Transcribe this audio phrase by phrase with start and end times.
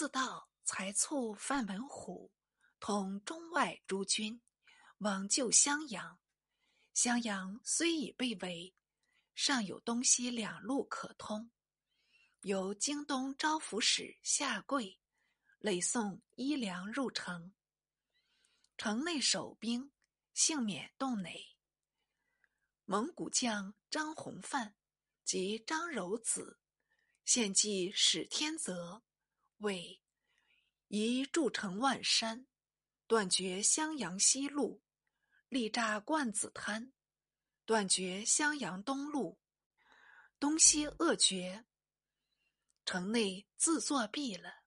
[0.00, 2.32] 自道才促范文虎
[2.78, 4.40] 统中外诸军，
[4.96, 6.18] 往救襄阳。
[6.94, 8.74] 襄阳虽已被围，
[9.34, 11.50] 尚有东西两路可通。
[12.40, 14.98] 由京东招抚使下跪，
[15.58, 17.52] 累送衣粮入城。
[18.78, 19.92] 城内守兵
[20.32, 21.58] 幸免洞馁。
[22.86, 24.74] 蒙古将张弘范
[25.26, 26.58] 及张柔子
[27.26, 29.02] 献计使天泽，
[29.60, 30.00] 为
[30.88, 32.46] 宜筑城万山，
[33.06, 34.80] 断绝襄阳西路；
[35.48, 36.92] 力炸灌子滩，
[37.66, 39.38] 断绝襄阳东路，
[40.38, 41.66] 东西扼绝。
[42.86, 44.64] 城内自作毙了。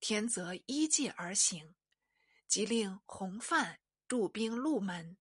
[0.00, 1.74] 天泽依计而行，
[2.46, 5.16] 即令洪范驻兵鹿门、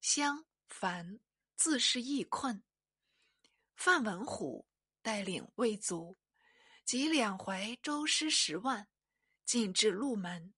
[0.00, 1.18] 襄、樊，
[1.56, 2.62] 自是易困。
[3.74, 4.68] 范文虎
[5.02, 6.16] 带领魏族
[6.88, 8.88] 及两淮舟师十万
[9.44, 10.54] 进至鹿门。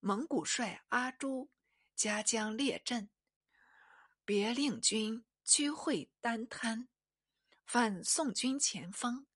[0.00, 1.50] 蒙古帅阿朱
[1.96, 3.08] 加将列阵，
[4.26, 6.90] 别令军居会丹滩，
[7.64, 9.26] 犯宋军前锋。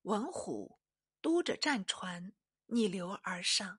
[0.00, 0.78] 文虎
[1.20, 2.32] 督着战船
[2.64, 3.78] 逆流而上，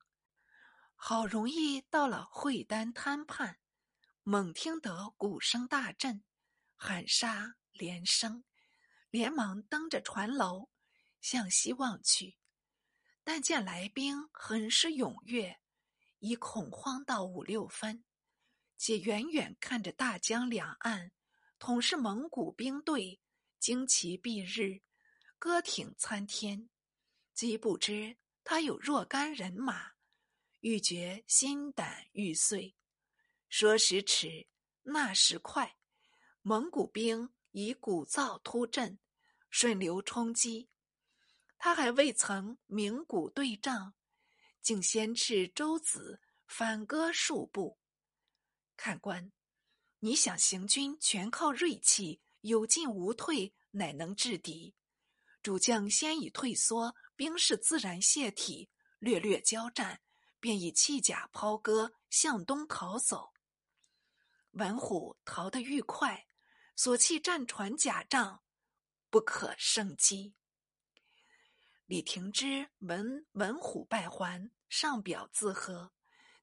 [0.94, 3.58] 好容易到了会丹滩畔，
[4.22, 6.24] 猛听得鼓声大震，
[6.76, 8.44] 喊杀连声，
[9.10, 10.70] 连忙登着船楼
[11.30, 12.38] 向西望去，
[13.22, 15.60] 但见来宾很是踊跃，
[16.20, 18.06] 已恐慌到五六分，
[18.78, 21.12] 且远远看着大江两岸，
[21.60, 23.20] 统是蒙古兵队，
[23.60, 24.82] 旌旗蔽日。
[25.38, 26.70] 歌挺参天，
[27.34, 29.96] 即不知他有若干人马，
[30.62, 32.74] 欲觉心胆欲碎。
[33.50, 34.48] 说时迟，
[34.84, 35.76] 那时快，
[36.42, 38.98] 蒙古兵以鼓噪突阵，
[39.50, 40.70] 顺流冲击。
[41.58, 43.94] 他还未曾鸣鼓对仗，
[44.62, 47.80] 竟先斥舟子反戈数步。
[48.76, 49.32] 看官，
[50.00, 54.76] 你想行军全靠锐气，有进无退，乃能制敌？
[55.42, 58.70] 主将先已退缩，兵士自然泄体，
[59.00, 60.02] 略略交战，
[60.40, 63.34] 便以弃甲抛戈向东逃走。
[64.52, 66.28] 文虎逃得愈快，
[66.76, 68.44] 所弃战船甲仗，
[69.10, 70.36] 不可胜击。
[71.88, 75.94] 李廷芝闻文虎败还，上表自和，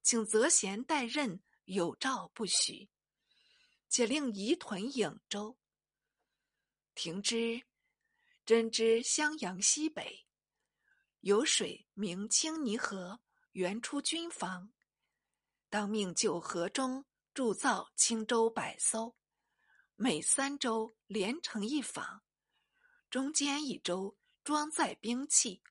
[0.03, 2.89] 请择贤代任，有诏不许，
[3.91, 5.59] 且令移屯颍州。
[6.95, 7.63] 廷芝。
[8.47, 10.27] 真知襄阳西北
[11.21, 13.21] 有水名青泥河，
[13.53, 14.71] 源出军防。
[15.71, 19.17] 当命就河中铸造轻舟百艘，
[19.97, 22.21] 每三舟连成一舫，
[23.09, 25.63] 中间一舟装载兵器，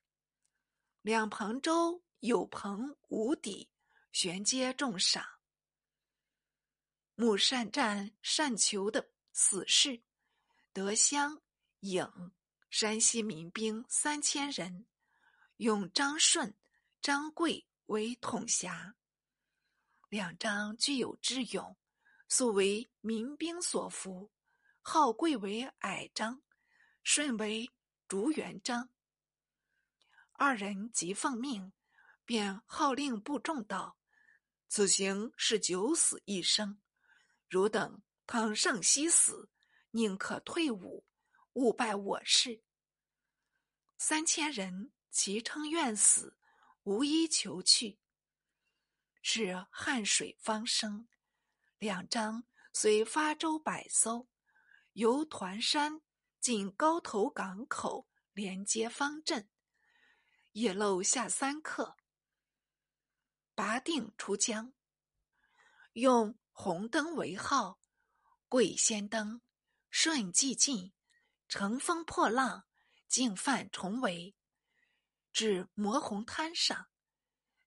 [1.00, 3.70] 两旁舟有棚无底，
[4.10, 5.24] 悬接重赏。
[7.14, 10.02] 慕善战善求的死士，
[10.72, 11.40] 得襄
[11.82, 12.32] 颍。
[12.68, 14.88] 山西民兵三千人，
[15.58, 16.58] 用张顺、
[17.00, 18.96] 张贵为统辖。
[20.08, 21.76] 两张具有智勇，
[22.28, 24.32] 素为民兵所服，
[24.80, 26.42] 号贵为矮张，
[27.04, 27.70] 顺为
[28.08, 28.90] 朱元璋。
[30.32, 31.72] 二人即奉命，
[32.24, 33.98] 便号令部众道
[34.68, 36.80] ：“此行是九死一生，
[37.48, 39.50] 汝等倘胜惜死，
[39.90, 41.06] 宁可退伍。”
[41.54, 42.64] 勿败我事。
[43.96, 46.36] 三千人齐称愿死，
[46.82, 48.00] 无一求去。
[49.22, 51.06] 是汉水方生，
[51.78, 52.42] 两张
[52.72, 54.28] 遂发舟百艘，
[54.94, 56.00] 由团山
[56.44, 59.48] 进高头港口，连接方阵。
[60.52, 61.96] 夜漏下三刻，
[63.54, 64.74] 拔定出江，
[65.94, 67.80] 用红灯为号，
[68.46, 69.40] 贵先登，
[69.88, 70.92] 顺即进。
[71.48, 72.66] 乘风破浪，
[73.08, 74.36] 进犯重围，
[75.32, 76.88] 至摩红滩上，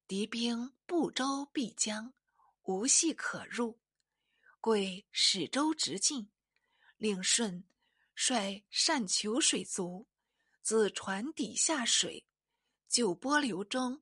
[0.05, 2.13] 敌兵不舟必江，
[2.61, 3.79] 无隙可入。
[4.61, 6.31] 贵使舟直进，
[6.97, 7.67] 令顺
[8.19, 10.07] 率善求水族
[10.63, 12.25] 自船底下水，
[12.89, 14.01] 就波流中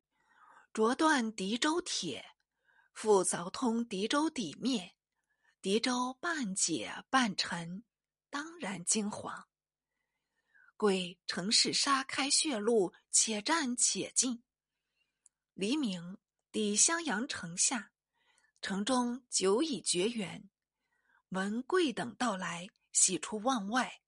[0.72, 2.26] 啄断敌舟铁，
[2.94, 4.96] 复凿通敌舟底面，
[5.62, 7.84] 敌舟半解半沉，
[8.30, 9.44] 当然惊惶。
[10.78, 14.42] 贵乘势杀开血路，且战且进。
[15.54, 16.18] 黎明
[16.54, 17.92] 抵襄阳城下，
[18.62, 20.50] 城中久已绝缘。
[21.30, 24.02] 闻贵等到来，喜出望外，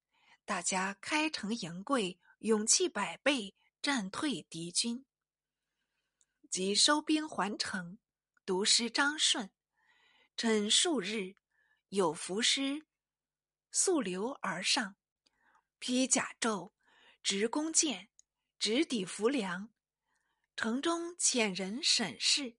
[0.48, 5.04] 大家开城迎贵，勇气百倍，战退敌军。
[6.48, 7.98] 即收兵还城，
[8.46, 9.50] 独师张顺，
[10.38, 11.36] 趁数日，
[11.90, 12.86] 有伏尸
[13.70, 14.96] 溯流而上，
[15.78, 16.72] 披甲胄，
[17.22, 18.08] 执弓箭，
[18.58, 19.68] 直抵浮梁。
[20.56, 22.56] 城中遣人审视，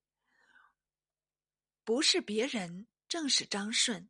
[1.82, 4.08] 不是别人，正是张顺，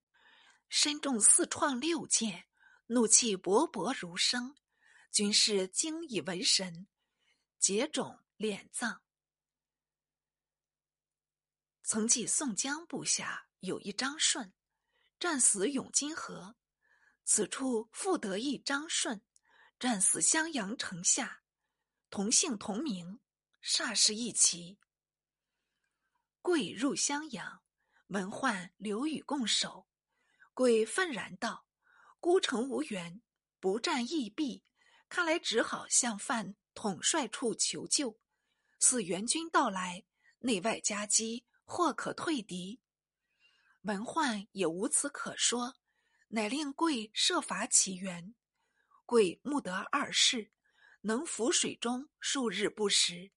[0.69, 2.45] 身中四创六箭，
[2.93, 4.57] 怒气勃勃如生，
[5.13, 6.89] 军士惊以为神，
[7.57, 9.05] 结肿敛葬。
[11.85, 14.53] 曾记宋江部下有一张顺，
[15.21, 16.57] 战死永金河。
[17.25, 19.23] 此处复得一张顺，
[19.79, 21.45] 战死襄阳城下，
[22.11, 23.21] 同姓同名，
[23.63, 24.81] 煞是一奇。
[26.43, 27.63] 贵入襄阳，
[28.09, 29.87] 文焕、刘宇共守。
[30.55, 31.69] 贵愤然道
[32.21, 33.21] ：“孤城无援，
[33.59, 34.63] 不战亦毙，
[35.09, 38.21] 看来只好向范统帅处求救。
[38.79, 40.05] 似援军到来，
[40.39, 42.81] 内外夹击。”或可退敌，
[43.83, 45.77] 文焕也无此可说，
[46.27, 48.35] 乃令贵设法起援。
[49.07, 50.51] 贵目得二事，
[51.03, 53.31] 能浮水中数日不食，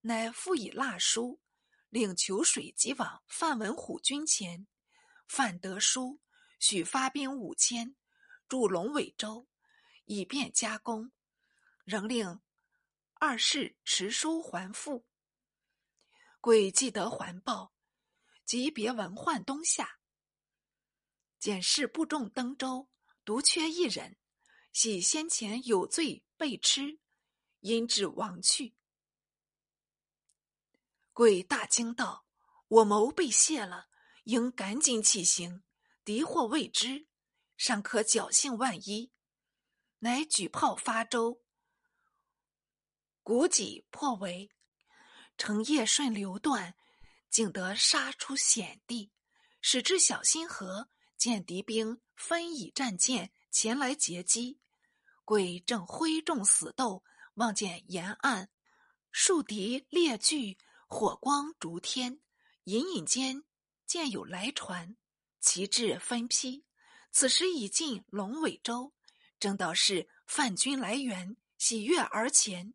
[0.00, 1.40] 乃复以蜡书，
[1.88, 4.66] 令求水即往范文虎军前。
[5.28, 6.18] 范得书，
[6.58, 7.94] 许发兵五千，
[8.48, 9.46] 驻龙尾州，
[10.06, 11.12] 以便加工。
[11.84, 12.40] 仍令
[13.14, 15.06] 二世持书还复。
[16.40, 17.74] 贵既得还报，
[18.44, 19.98] 即别文焕东下。
[21.38, 22.88] 检视部众登州，
[23.24, 24.16] 独缺一人，
[24.72, 27.00] 系先前有罪被吃，
[27.60, 28.74] 因至亡去。
[31.12, 32.26] 贵大惊道
[32.68, 33.88] ：“我谋被泄了，
[34.24, 35.64] 应赶紧起行，
[36.04, 37.07] 敌或未知，
[37.58, 39.12] 尚可侥幸万一。”
[40.00, 41.42] 乃举炮发舟，
[43.22, 44.48] 鼓戟破围。
[45.36, 46.76] 乘夜顺流断，
[47.28, 49.10] 竟得杀出险地，
[49.60, 54.60] 使至小心河，见敌兵分以战舰前来截击。
[55.24, 57.02] 鬼正挥众死斗，
[57.34, 58.50] 望见沿岸
[59.10, 60.56] 数敌列聚，
[60.86, 62.20] 火光烛天，
[62.64, 63.42] 隐隐间
[63.84, 64.96] 见有来船，
[65.40, 66.67] 旗帜分批。
[67.10, 68.92] 此时已近龙尾洲，
[69.40, 72.74] 正道是范军来援，喜悦而前。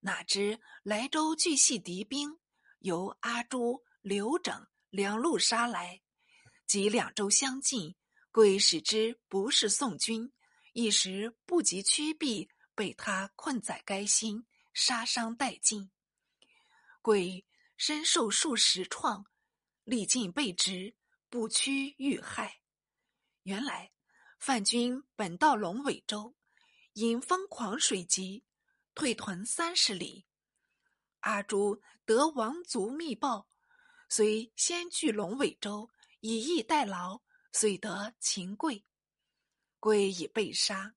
[0.00, 2.38] 哪知莱州俱系敌兵，
[2.80, 6.00] 由阿朱、刘整两路杀来，
[6.66, 7.94] 及两州相近，
[8.30, 10.32] 贵使之不是宋军，
[10.72, 15.90] 一时不及驱避，被他困在该心，杀伤殆尽。
[17.02, 17.44] 贵
[17.76, 19.26] 身受数十创，
[19.84, 20.94] 历尽被执，
[21.28, 22.60] 不屈遇害。
[23.48, 23.92] 原来
[24.38, 26.34] 范军本到龙尾州，
[26.92, 28.44] 因疯狂水急。
[28.94, 30.26] 退屯三十里，
[31.20, 33.48] 阿朱得王族密报，
[34.10, 35.88] 遂先据龙尾州，
[36.20, 38.84] 以逸待劳，遂得秦贵。
[39.80, 40.94] 贵已被杀，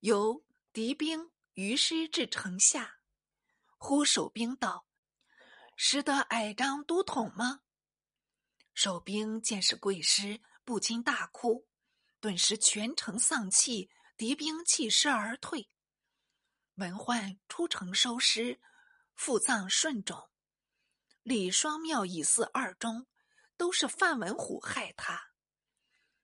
[0.00, 3.00] 由敌兵余师至城下，
[3.76, 4.86] 呼守兵道
[5.76, 7.60] ：“识得矮张都统吗？”
[8.72, 11.66] 守兵见是贵师，不禁大哭，
[12.20, 15.68] 顿时全城丧气，敌兵弃师而退。
[16.76, 18.60] 文焕出城收尸，
[19.14, 20.30] 复葬顺种。
[21.22, 23.06] 李双庙以祀二中，
[23.56, 25.32] 都是范文虎害他，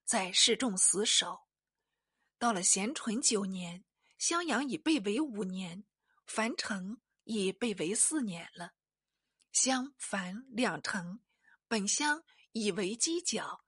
[0.04, 1.49] 在示众死守。
[2.38, 3.85] 到了咸淳九年，
[4.18, 5.85] 襄阳已被围五年，
[6.26, 8.73] 樊城已被围四年了。
[9.52, 11.21] 襄樊两城，
[11.66, 13.64] 本乡以为犄角，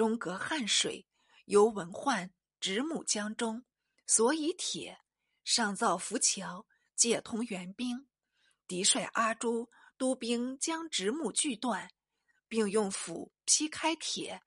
[0.00, 1.06] 中隔汉水，
[1.44, 3.66] 由文焕直母江中，
[4.06, 4.98] 所以铁。
[5.44, 6.66] 上造浮桥，
[6.96, 8.08] 借通援兵。
[8.66, 11.90] 敌帅阿朱督兵将直木锯断，
[12.48, 14.40] 并用斧劈开铁，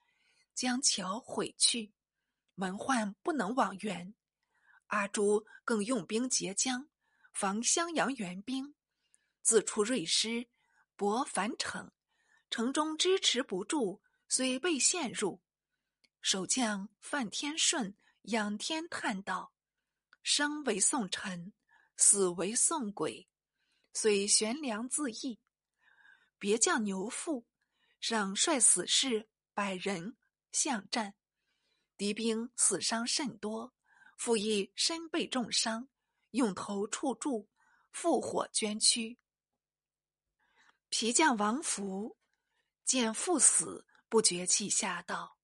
[0.55, 1.93] 将桥毁去。
[2.55, 4.15] 文焕不能往援，
[4.87, 6.89] 阿朱更用兵截江，
[7.31, 8.73] 防襄阳援兵。
[9.43, 10.47] 自出瑞师，
[10.95, 11.91] 博樊城，
[12.49, 15.42] 城中支持不住，虽被陷入。
[16.23, 19.53] 守将范天顺仰天叹道。
[20.23, 21.51] 生为宋臣，
[21.97, 23.27] 死为宋鬼，
[23.93, 25.37] 遂悬梁自缢。
[26.39, 27.45] 别将牛父
[27.99, 30.15] 上率死士百人
[30.53, 31.13] 相战，
[31.97, 33.73] 敌兵死伤甚多，
[34.17, 35.89] 复亦身被重伤，
[36.31, 37.49] 用头触柱，
[37.91, 39.19] 复火捐躯。
[40.87, 42.17] 皮将王福
[42.85, 45.37] 见父死，不觉气下道：“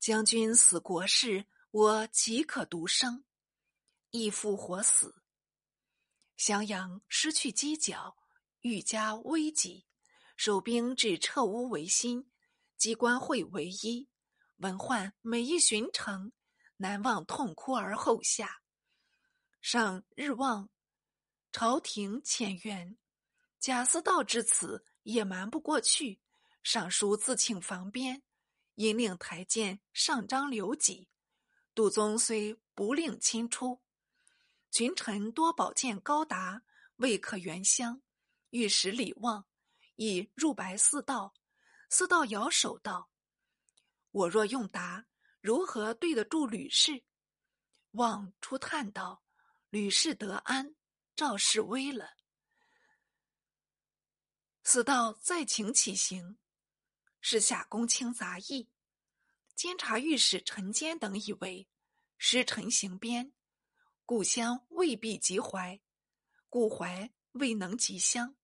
[0.00, 3.22] 将军死国事，我岂可独生？”
[4.10, 5.22] 亦复活死。
[6.38, 8.16] 襄阳失去犄角，
[8.62, 9.86] 愈加危急，
[10.38, 12.30] 守兵至彻乌为心，
[12.78, 14.08] 机关会为一。
[14.56, 16.32] 文焕每一巡城，
[16.78, 18.62] 难忘痛哭而后下。
[19.60, 20.70] 上日望
[21.52, 22.96] 朝廷遣援，
[23.58, 26.22] 贾似道至此也瞒不过去。
[26.62, 28.22] 上书自请防边，
[28.74, 31.08] 因令台谏上章留己。
[31.74, 33.80] 杜宗虽不令亲出，
[34.70, 36.62] 群臣多宝剑高达，
[36.96, 38.02] 未可援乡。
[38.50, 39.46] 御史李望
[39.96, 41.34] 已入白四道，
[41.88, 43.10] 四道摇手道。
[44.10, 45.06] 我若用达，
[45.40, 47.04] 如何对得住吕氏？
[47.92, 49.22] 望出叹道
[49.70, 50.74] ：“吕氏得安，
[51.14, 52.16] 赵氏危了。”
[54.62, 56.38] 死道再请起行，
[57.20, 58.68] 是下公卿杂役。
[59.54, 61.68] 监察御史陈坚等以为，
[62.18, 63.32] 师臣行边，
[64.04, 65.80] 故乡未必及怀，
[66.48, 68.36] 故怀未能及乡，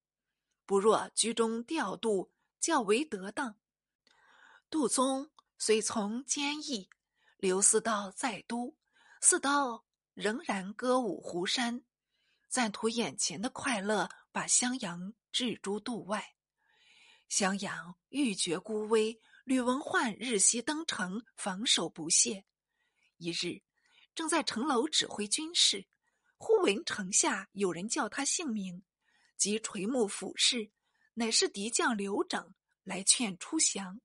[0.65, 3.59] 不若居中调度较为得当。
[4.69, 5.31] 杜宗。
[5.59, 6.87] 虽从监义，
[7.37, 8.77] 刘四道在都，
[9.19, 11.83] 四道仍然歌舞湖山，
[12.47, 16.36] 暂图眼前的快乐，把襄阳置诸度外。
[17.29, 22.45] 襄阳欲绝孤危，吕文焕日夕登城，防守不懈。
[23.17, 23.61] 一日，
[24.15, 25.87] 正在城楼指挥军事，
[26.37, 28.83] 忽闻城下有人叫他姓名，
[29.35, 30.71] 即垂目俯视，
[31.15, 32.53] 乃是敌将刘整
[32.83, 33.99] 来劝出降。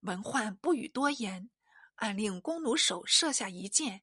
[0.00, 1.48] 文焕不语多言，
[1.94, 4.02] 暗令弓弩手射下一箭，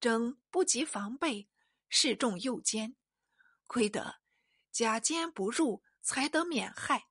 [0.00, 1.48] 征不及防备，
[1.88, 2.94] 示中右肩，
[3.66, 4.20] 亏得
[4.70, 7.07] 甲肩不入，才得免害。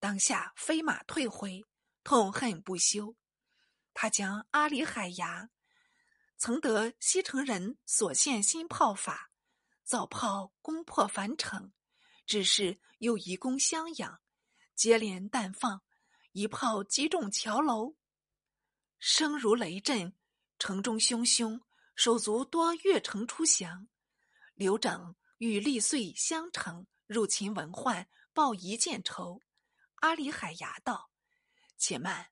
[0.00, 1.62] 当下飞马退回，
[2.02, 3.14] 痛恨不休。
[3.92, 5.50] 他将阿里海牙
[6.38, 9.30] 曾得西城人所献新炮法，
[9.84, 11.72] 造炮攻破樊城，
[12.24, 14.20] 只是又移攻襄阳，
[14.74, 15.82] 接连弹放。
[16.32, 17.96] 一炮击中桥楼，
[18.98, 20.14] 声如雷震，
[20.58, 21.60] 城中汹汹，
[21.94, 23.88] 手足多越城出降。
[24.54, 29.42] 刘整欲力遂襄城，入秦文焕，报一箭仇。
[30.00, 31.10] 阿里海牙道
[31.76, 32.30] ：“且慢，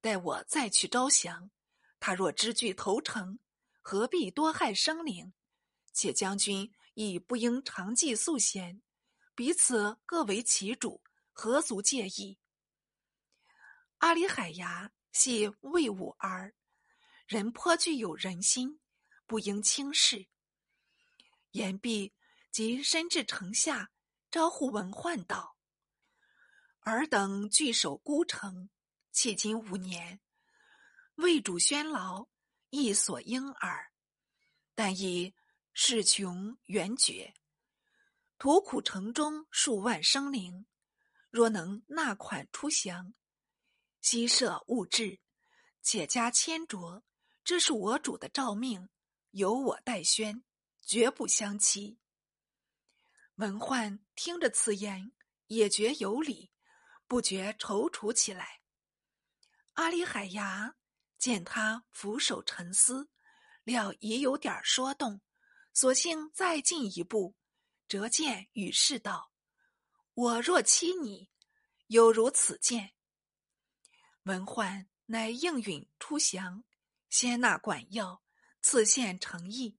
[0.00, 1.50] 待我再去招降。
[1.98, 3.38] 他若知据投诚，
[3.82, 5.34] 何必多害生灵？
[5.92, 8.80] 且将军亦不应长计素贤，
[9.34, 12.38] 彼此各为其主，何足介意？”
[13.98, 16.54] 阿里海牙系魏武儿，
[17.26, 18.80] 人颇具有人心，
[19.26, 20.26] 不应轻视。
[21.50, 22.14] 言毕，
[22.50, 23.90] 即身至城下，
[24.30, 25.58] 招呼文焕道
[26.82, 28.70] ：“尔等据守孤城，
[29.12, 30.20] 迄今五年，
[31.16, 32.28] 为主宣劳，
[32.70, 33.92] 亦所应耳。
[34.74, 35.34] 但以
[35.74, 37.34] 势穷缘绝，
[38.38, 40.66] 图苦城中数万生灵，
[41.30, 43.12] 若能纳款出降。”
[44.00, 45.20] 西舍物质，
[45.82, 47.02] 且加迁酌。
[47.44, 48.88] 这是我主的诏命，
[49.32, 50.42] 由我代宣，
[50.80, 51.98] 绝不相欺。
[53.34, 55.12] 文焕听着此言，
[55.46, 56.50] 也觉有理，
[57.10, 58.60] 不觉踌躇起来。
[59.72, 60.76] 阿里海牙
[61.18, 63.10] 见他俯首沉思，
[63.64, 65.20] 料已有点说动，
[65.74, 67.34] 索性再进一步，
[67.88, 69.32] 折剑与士道
[70.14, 71.28] ：“我若欺你，
[71.88, 72.94] 有如此剑。”
[74.22, 76.62] 文焕乃应允出降，
[77.08, 78.22] 先纳管要，
[78.62, 79.76] 赐献诚意。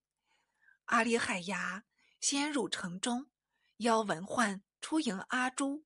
[0.83, 1.85] 阿里海牙
[2.19, 3.31] 先入城中，
[3.77, 5.85] 邀文焕出迎阿朱。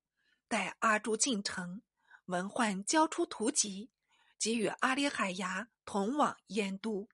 [0.55, 1.81] 待阿朱进城，
[2.27, 3.89] 文焕交出图籍，
[4.37, 7.09] 即与阿里海牙同往燕都。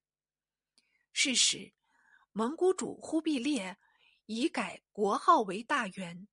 [1.12, 1.74] 是时，
[2.34, 3.80] 蒙古主忽必烈
[4.28, 6.28] 已改国号为大元。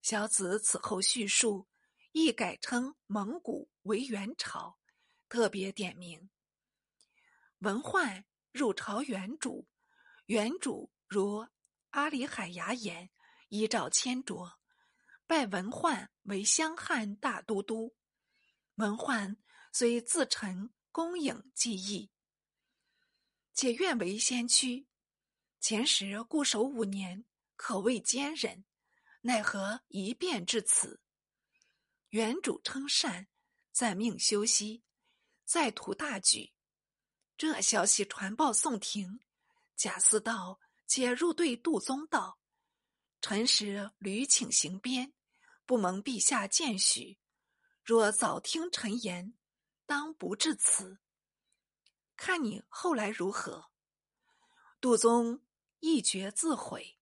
[0.00, 1.68] 小子此后叙述。
[2.12, 4.78] 亦改称蒙古为元朝，
[5.28, 6.30] 特别点名。
[7.58, 9.68] 文焕入朝元主，
[10.24, 11.46] 元主如
[11.90, 13.10] 阿里海牙言，
[13.50, 14.58] 依照迁着，
[15.28, 17.94] 拜文焕为襄汉大都督。
[18.76, 19.36] 文焕
[19.74, 22.10] 虽自陈恭颖技艺，
[23.52, 24.88] 且愿为先驱。
[25.60, 28.64] 前时固守五年，可谓坚忍，
[29.20, 31.02] 奈何一变至此？
[32.08, 33.28] 原主称善，
[33.70, 34.82] 暂命休息，
[35.44, 36.54] 再图大举。
[37.36, 39.20] 这消息传报宋廷，
[39.76, 42.40] 贾似道且入对杜宗道
[43.20, 45.12] ：“臣时屡请行边，
[45.68, 47.18] 不蒙陛下荐许。
[47.84, 49.34] 若早听臣言，
[49.84, 50.98] 当不至此。
[52.16, 53.66] 看你后来如何？”
[54.80, 55.42] 杜宗
[55.80, 56.96] 一决自悔。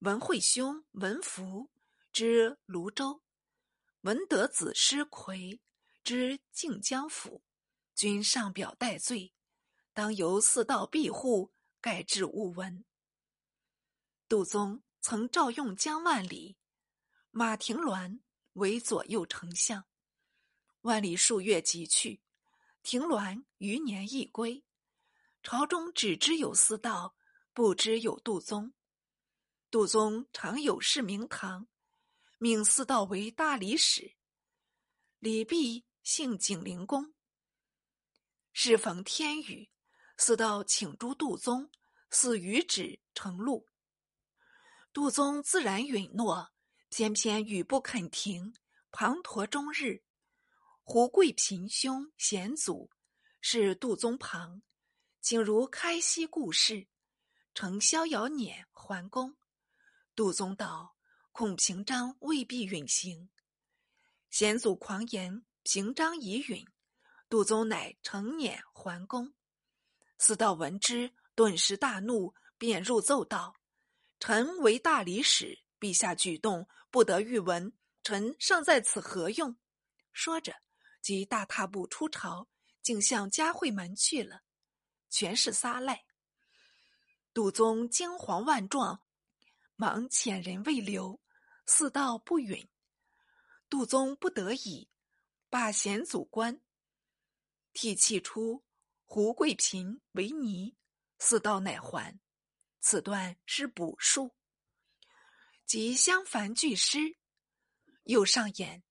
[0.00, 1.70] 文惠兄文福
[2.12, 3.22] 之泸州，
[4.00, 5.60] 文德子师魁
[6.02, 7.44] 之靖江府，
[7.94, 9.32] 均上表戴罪，
[9.92, 12.84] 当由四道庇护，盖至勿闻。
[14.28, 16.56] 杜宗曾召用江万里、
[17.34, 18.20] 马廷鸾
[18.52, 19.86] 为左右丞相。
[20.82, 22.20] 万里数月即去，
[22.82, 24.62] 廷鸾余年亦归。
[25.42, 27.16] 朝中只知有司道，
[27.54, 28.74] 不知有杜宗。
[29.70, 31.66] 杜宗常有事明堂，
[32.36, 34.14] 命司道为大理使。
[35.18, 37.14] 李泌姓景灵公。
[38.52, 39.70] 适逢天雨，
[40.18, 41.70] 司道请诸杜宗
[42.10, 43.66] 似雨止成路。
[44.92, 46.52] 杜宗自然允诺，
[46.94, 48.52] 偏偏雨不肯停，
[48.90, 50.02] 滂沱终日。
[50.82, 52.90] 胡贵平兄贤祖
[53.40, 54.60] 是杜宗旁，
[55.22, 56.86] 请如开西故事，
[57.54, 59.34] 乘逍遥辇还宫。
[60.14, 60.94] 杜宗道
[61.32, 63.30] ：“恐平章未必允行。”
[64.28, 66.62] 贤祖狂言：“平章已允。”
[67.30, 69.32] 杜宗乃乘辇还宫。
[70.18, 73.56] 四道闻之，顿时大怒，便入奏道。
[74.20, 77.72] 臣为大理使，陛下举动不得预闻，
[78.04, 79.56] 臣尚在此何用？
[80.12, 80.54] 说着，
[81.00, 82.46] 即大踏步出朝，
[82.80, 84.42] 竟向嘉惠门去了，
[85.10, 86.04] 全是撒赖。
[87.34, 89.02] 杜宗惊惶万状，
[89.74, 91.20] 忙遣人未留，
[91.66, 92.68] 四道不允。
[93.68, 94.88] 杜宗不得已，
[95.50, 96.60] 罢贤祖官，
[97.72, 98.62] 替弃出
[99.04, 100.76] 胡贵嫔为尼，
[101.18, 102.20] 四道乃还。
[102.78, 104.36] 此段是补述，
[105.72, 107.16] 即相反句诗，
[108.04, 108.84] 又上演。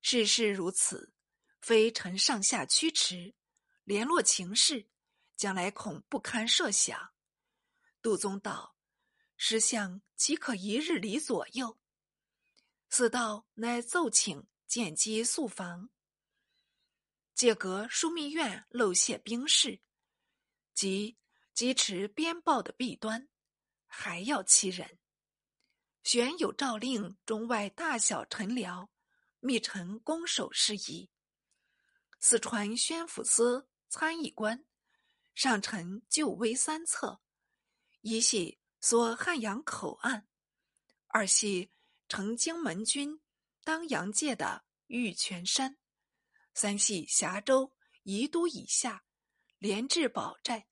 [0.00, 1.12] 世事如此，
[1.60, 3.34] 非臣上下驱驰，
[3.82, 4.88] 联络情势，
[5.34, 7.12] 将来恐不堪设想。
[8.00, 8.76] 杜宗道
[9.36, 11.76] ：“师相岂可一日离左右？”
[12.88, 15.90] 此道乃奏请见机速防，
[17.34, 19.80] 借隔枢密院漏泄兵事，
[20.72, 21.18] 即。
[21.52, 23.28] 积持边报的弊端，
[23.86, 25.00] 还要欺人。
[26.06, 28.90] 玄有诏令中外大小臣僚，
[29.40, 31.10] 密臣攻守事宜。
[32.20, 34.64] 四川宣抚司参议官
[35.34, 37.20] 上陈救危三策：
[38.02, 40.28] 一系缩汉阳口岸，
[41.08, 41.72] 二系
[42.08, 43.20] 成荆门军
[43.64, 45.76] 当阳界的玉泉山，
[46.54, 49.04] 三系峡州宜都以下
[49.58, 50.68] 连治保寨。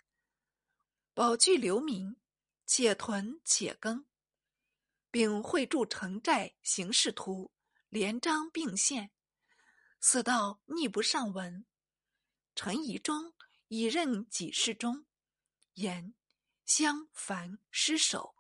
[1.12, 2.16] 保据流民，
[2.64, 4.06] 且屯且耕，
[5.14, 7.52] 并绘筑城寨形势图，
[7.88, 9.12] 连章并献。
[10.00, 11.64] 四道逆不上文。
[12.56, 13.32] 陈宜中
[13.68, 15.06] 已任给事中，
[15.74, 16.16] 言
[16.64, 18.34] 襄樊失守，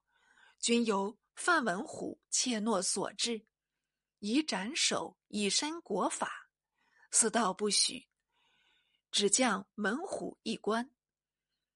[0.58, 3.46] 均由范文虎怯懦所致，
[4.18, 6.50] 以斩首以申国法。
[7.12, 8.08] 四道不许，
[9.12, 10.90] 只降门虎一官。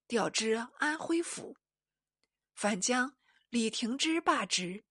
[0.08, 1.56] 调之安徽府，
[2.52, 3.16] 反将
[3.48, 4.84] 李廷芝罢职，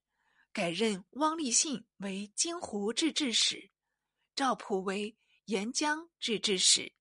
[0.58, 3.70] 改任汪立信为京湖制置使，
[4.34, 5.16] 赵普为
[5.46, 6.97] 沿江制置使。